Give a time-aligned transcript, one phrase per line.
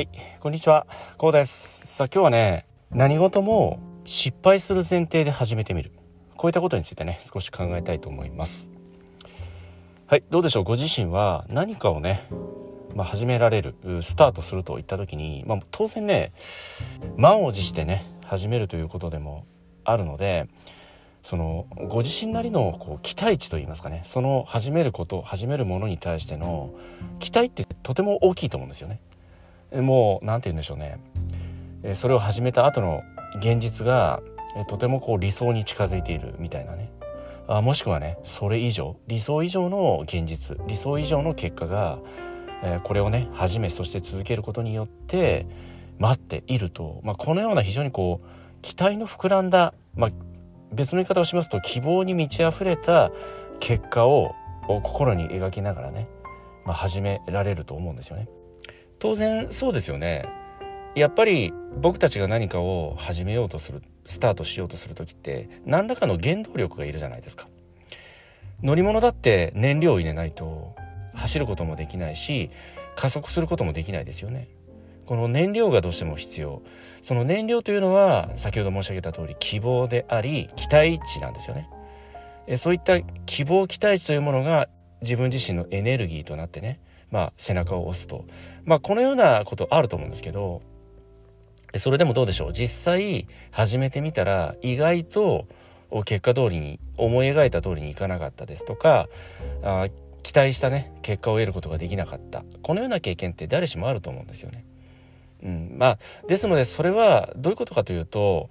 [0.00, 0.08] はい、
[0.40, 0.86] こんにちは。
[1.18, 1.86] こうです。
[1.86, 5.92] さあ今日はね、何事も失敗する前提で始めてみる。
[6.38, 8.70] こういったことについてね、少し考えたいと思います。
[10.06, 10.64] はい、どうでしょう。
[10.64, 12.26] ご自身は何かをね、
[12.94, 16.32] まあ、始められる、スタートするといった時に、まあ、当然ね、
[17.18, 19.44] 満を持してね、始めるということでも
[19.84, 20.48] あるので、
[21.22, 26.70] そのご自身なりのこう期待値といいますかねその始めること始めるものに対しての
[27.18, 29.02] 期待ってとても大きいと思うんですよね。
[29.72, 30.98] もう何て言うんでしょうね。
[31.94, 33.02] それを始めた後の
[33.38, 34.22] 現実が
[34.68, 36.90] とてもこう理想に近づいているみたいなね。
[37.48, 41.98] あもしくはねそれ以上理想以上の現実理想以上の結果が
[42.62, 45.46] えこれをね始めそして続けることによって
[45.98, 50.10] 待っていると、まあ、このような非常にこう期待の膨らんだ、まあ、
[50.72, 53.10] 別の言い方をしますと希望に満ち溢れた
[53.58, 54.34] 結果を
[54.66, 56.08] 心に描きながらね、
[56.64, 58.28] まあ、始められると思うんですよね。
[59.00, 60.26] 当然そうですよね。
[60.94, 67.48] やっぱり僕たちが何かを始めようとするスタートしようとする時って何らかの原動力がいるじゃないですか。
[68.62, 70.76] 乗り物だって燃料を入れないと
[71.14, 72.50] 走ることもできないし
[72.94, 74.48] 加速することもできないですよね。
[75.06, 76.62] この燃料がどうしても必要。
[77.00, 81.70] その燃料というのは先ほど申し上げた通り希望であり期待値なんですよね。
[82.58, 84.68] そういった希望期待値というものが
[85.00, 88.24] 自分自身のエネルギーとなってねまあ、背中を押すと。
[88.64, 90.62] まあ、このようなことあると思うんですけど、
[91.76, 92.52] それでもどうでしょう？
[92.52, 95.46] 実際始めてみたら意外と
[96.04, 99.08] 結果通りに思い描いた通りにいかなかったですとか
[99.62, 99.86] あ
[100.24, 104.64] 期待したね結果を得ることができなかったこのような経験って誰しもあると思うんですよね。
[105.44, 108.50] うん、まあですのでそれはどういうことかというと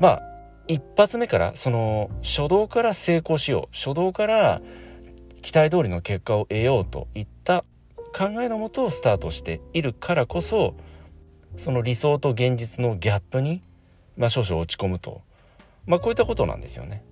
[0.00, 0.22] まあ
[0.66, 4.62] 一発目からその初動から成功しよう初動から
[5.42, 7.62] 期待通りの結果を得ようといった
[8.16, 10.74] 考えのもとをスタートしているからこそ
[11.56, 13.60] その理想と現実のギャップに、
[14.16, 15.22] まあ、少々落ち込むと、
[15.86, 17.04] まあ、こういったことなんですよね。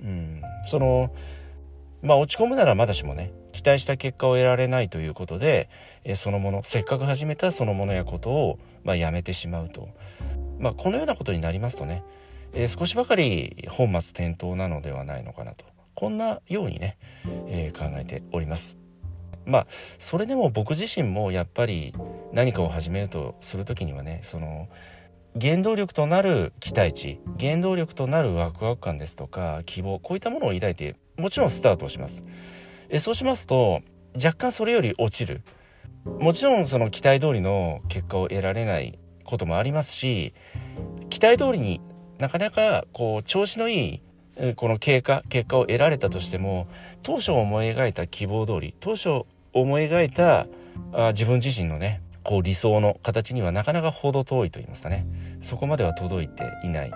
[0.00, 1.10] うん、その
[2.02, 5.70] まあ落ち込むならまだしもね期待した結果を得られないということで、
[6.04, 9.88] えそのものせっかく始めたそのものやことを、まあ、やめてしまうと、
[10.58, 12.04] まあ、このようなことになりますとね、
[12.52, 16.98] え、少しばかり本末転倒なのではないのかなとこんなようにね、
[17.48, 18.85] えー、考えております。
[19.46, 19.66] まあ
[19.98, 21.94] それでも僕自身もやっぱり
[22.32, 24.68] 何かを始めるとする時にはねその
[25.40, 32.24] 原動力となる期待値原動力となるワクワク感ですとか希望こういったものを抱いてもちろんスタートをします。
[32.88, 33.80] えそうしますと
[34.14, 35.42] 若干それより落ちる。
[36.18, 40.32] もちろんその期待通りの結果を得られないこともありますし
[41.10, 41.80] 期待通りに
[42.18, 44.02] なかなかこう調子のいい
[44.54, 46.68] この経過結果を得られたとしても
[47.02, 49.24] 当初思い描いた希望通り当初
[49.60, 50.46] 思い描いた
[50.92, 55.06] あ自分自身のねこう理想の形にはなかなか程遠いと言いますかね。
[55.40, 56.90] そこまでは届いていない、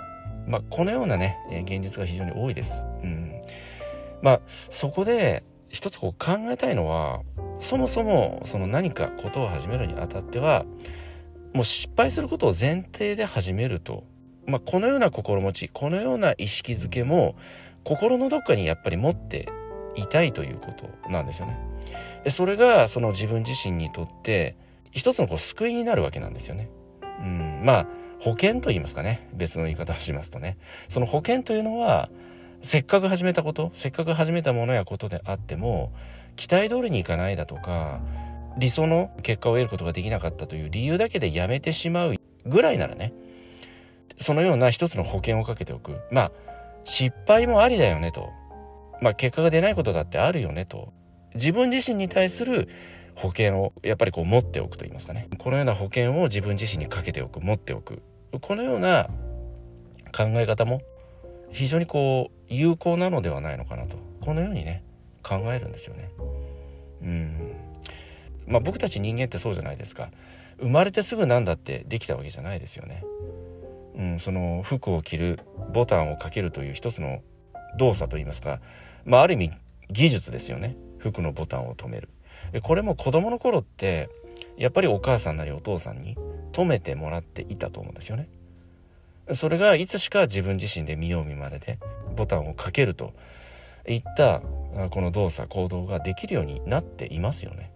[0.46, 2.86] まあ、このようなね現実が非常に多いです。
[3.02, 3.40] うん。
[4.22, 7.20] まあ、そこで一つこう考えたいのは
[7.60, 10.64] そもそもその何かことを始めるにあたっては
[11.54, 14.04] もう失敗することを前提で始めると、
[14.46, 17.36] まあ、このような心持ちこのような意識づけも
[17.84, 19.48] 心のどっかにやっぱり持って
[19.96, 21.58] いたいということなんですよね。
[22.24, 24.56] でそれがその自分自身にとって
[24.90, 26.68] 一つのこう救いになるわけなんですよね。
[27.20, 27.86] うん、まあ
[28.20, 30.58] 保険と言いますかね別の言い方をしますとね
[30.88, 32.10] その保険というのは
[32.62, 35.92] せっかく始めたことせっかく始めたものやことであっても
[36.36, 38.00] 期待通りにいかないだとか
[38.58, 42.14] 理想の結果を得ることができなかったという理由だけでやめてしまう
[42.44, 43.14] ぐらいならね
[44.18, 46.32] そのような一つの保険をかけておくまあ
[46.84, 48.30] 失敗もありだよねと
[49.00, 50.92] まあ結果が出ないことだってあるよねと。
[51.34, 52.68] 自分自身に対する
[53.14, 55.28] 保険をやっぱりこう持っておくと言いますかね。
[55.38, 58.02] このような保険を自分自身にかけておく持っておく。
[58.40, 59.08] このような
[60.12, 60.82] 考え方も
[61.50, 63.96] 非常にこう有効なのではないのかなと。
[64.20, 64.82] このようにね
[65.22, 66.10] 考えるんですよね。
[67.02, 67.52] うん。
[68.46, 70.10] まあ僕たち人間ってそうじゃないですか。
[70.58, 73.04] 生まれてすぐなんだってできたわけじゃないですよね。
[73.96, 75.40] うんその服を着る
[75.72, 77.20] ボタンをかけるという一つの
[77.78, 78.60] 動作といいますか。
[79.04, 79.50] まあある意味
[79.90, 80.76] 技術ですよね。
[80.98, 82.08] 服のボタンを止める。
[82.62, 84.08] これも子供の頃って
[84.56, 86.16] やっぱりお母さんなりお父さんに
[86.52, 88.28] 止めてもらっていたと思うんですよね。
[89.32, 91.78] それがいつしか自分自身で見よう見まねで
[92.16, 93.12] ボタンをかけると
[93.86, 94.40] いった
[94.90, 97.70] この動作行動ができるようになっていますよね。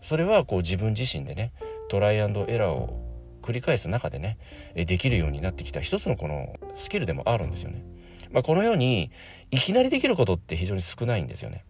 [0.00, 1.52] それはこう自分自身でね
[1.88, 3.02] トライアンドエラーを
[3.42, 4.38] 繰り返す中でね
[4.74, 7.84] できるようになってきた一つのこのスキルでもあるんですよね、
[8.30, 9.10] まあ、このように
[9.50, 11.64] いきなりできることって非常に少ないんですよね。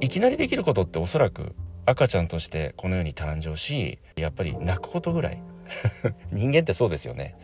[0.00, 1.54] いきなりできることっておそらく
[1.86, 5.42] 赤ちゃんとしてこの世に誕生しやっぱり泣くことぐらい。
[6.32, 7.34] 人間ってそうですよね。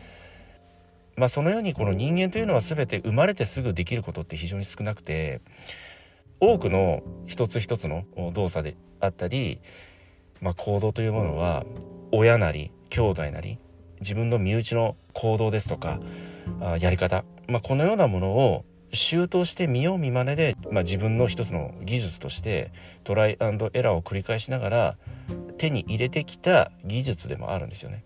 [1.17, 5.41] まあそのようにこの人間というのは全て生まれてすぐできることって非常に少なくて
[6.41, 9.61] 多くの一つ一つの動作であったり、
[10.41, 11.67] まあ、行動というものは
[12.13, 13.59] 親なり兄弟なり
[14.01, 16.01] 自分の身内の行動ですとか
[16.81, 22.73] やり方、まあ、このようなものを周到して見よう見まねで、まあ、自分の一つの技術として
[23.05, 24.97] トライアンドエラーを繰り返しながら
[25.59, 28.05] 手に入れてきた技術でもあるんですよね。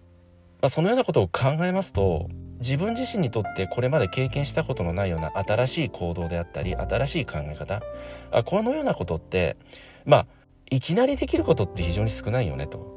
[0.61, 2.29] まあ、そのようなことを考えますと
[2.61, 7.83] 自分自身にとってこれまで経験したことのないような新しい行動であったり新しい考え方。
[8.31, 9.57] あこのようなことって
[10.05, 10.27] まあ
[10.71, 12.97] いきなりできることって非常に少ないよねと、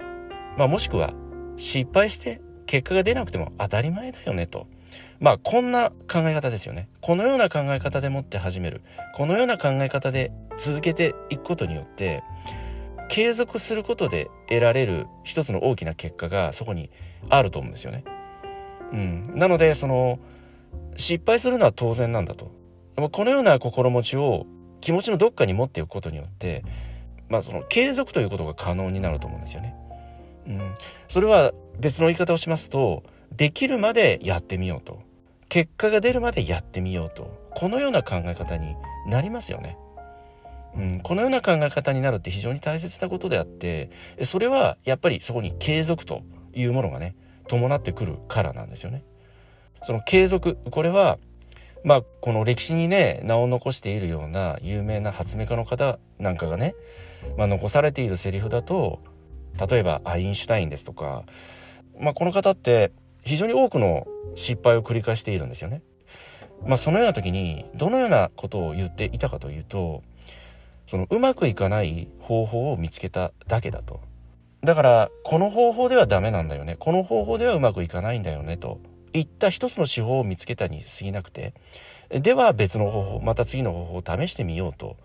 [0.58, 1.14] まあ、もしくは
[1.58, 4.68] 失敗して結果が出なくても当たり前だよねと。
[5.20, 8.82] まあこんな考え方ですよねこのような考え方でもって始める
[9.14, 12.24] このような考え方で続けていくことによって
[13.08, 16.90] 継続することで得られる一つの大きな結果がそこに
[17.30, 18.04] あると思うんですよね。
[18.92, 19.32] うん。
[19.36, 20.20] なので、その、
[20.98, 22.52] 失敗するのは当然なんだと。
[23.12, 24.46] このような心持ちを
[24.80, 26.64] 気持ちのどっかに持っておくことによって、
[27.28, 29.76] まあその継続ということが可能になると思うんですよね。
[30.48, 30.76] うん。
[31.08, 35.00] それは別の言い方をしますと、できるまでやってみようと。
[35.50, 37.50] 結果が出るまでやってみようと。
[37.54, 38.76] このような考え方に
[39.08, 39.78] なりますよね。
[40.76, 43.90] うん、このような考え方になるって非常に大切なことであって、
[44.24, 46.22] それはやっぱりそこに継続と
[46.54, 47.16] いうものがね、
[47.48, 49.04] 伴ってくるからなんですよね。
[49.84, 51.18] その継続、これは、
[51.84, 56.76] まあ、この歴史にね、名を残しているような有名な発明家の方なんかがね、
[57.38, 59.00] まあ、残されているセリフだと、
[59.70, 61.24] 例えばアインシュタインですとか、
[62.00, 62.92] まあ、この方って
[63.26, 65.82] 非常に多くの失敗を繰り返しているんですよね。
[66.66, 70.04] まあ、そのような時にどのようなことを言っていたかというと、
[70.88, 74.00] そのうまくいかない方法を見つけただけだと。
[74.64, 76.76] だから、この方法ではダメなんだよね。
[76.78, 78.58] この方法ではうまくいかないんだよね。
[78.58, 78.80] と
[79.14, 81.54] いった一つの手法を見つけたに過ぎなくて、
[82.10, 84.98] では別の方法、また次の方法を試してみようと。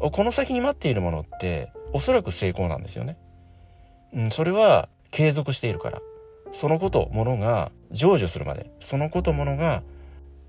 [0.00, 3.16] この先に待っているものって、おそらく成功なんですよね。
[4.12, 6.02] うん、それは継続しているから。
[6.54, 9.82] そのこと、ものが成就するまで、そのこと、ものが、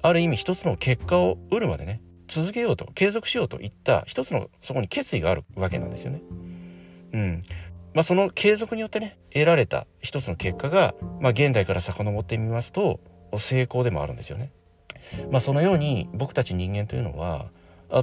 [0.02, 6.22] ある意味一つの結果を得るまでね、続けようと継続しようといった一つのそこに決意があるわけなんですよね。
[7.13, 7.42] うん。
[7.94, 13.00] まあその継続によってね得られた一つの結果が、まあ、現代から遡ってみますと
[13.38, 14.52] 成功でもあるんですよね。
[15.31, 17.50] まあそのように僕たち人間というのは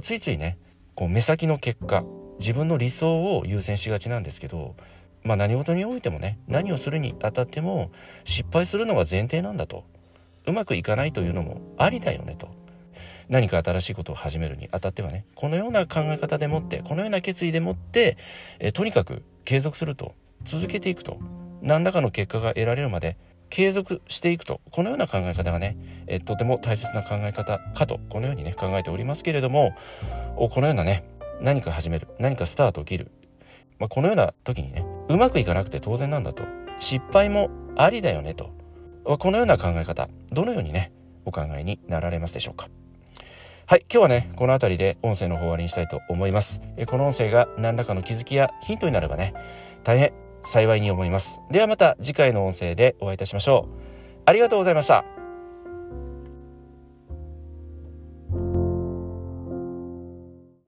[0.01, 0.57] ついついね
[0.95, 2.03] こう目先の結果
[2.39, 4.75] 自分の理想を優先しがちなんですけど
[5.23, 7.91] まあ何事においてもね何をするにあたっても
[8.23, 9.85] 失敗するのが前提なんだと。
[10.45, 12.49] うまくいかないというのもありだよねと。
[13.29, 18.17] 何か新しいことを始めるにあたってはね、このような考え方でもって、このような決意でもって、
[18.59, 21.17] えとにかく継続すると、続けていくと、
[21.61, 23.17] 何らかの結果が得られるまで
[23.49, 25.77] 継続していくと、このような考え方がね、
[26.07, 29.73] えとても大切な考え方かと、このようにね、考えておりますけれども、
[30.35, 31.05] このようなね、
[31.39, 33.11] 何か始める、何かスタートを切る、
[33.79, 36.43] まあ、このような時にね、うまくいかなくて当然なんだと、
[36.79, 38.51] 失敗もありだよねと、
[39.03, 40.91] このような考え方、どのようにね、
[41.25, 42.67] お考えになられますでしょうか。
[43.65, 46.61] はい、今日はね、この辺りで音声の方終わりにしたいと思います。
[46.87, 49.33] この音声が何らかの気づきやヒントになればね、
[49.83, 51.39] 大変幸いに思います。
[51.49, 53.79] ではまた次回の音声でお会いいたしましょう。
[54.25, 55.22] ありがとうございました。